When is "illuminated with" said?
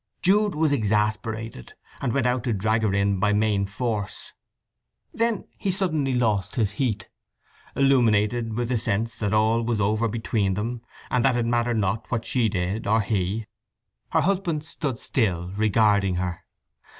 7.75-8.69